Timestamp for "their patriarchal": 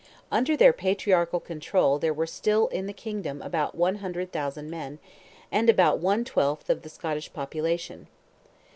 0.57-1.39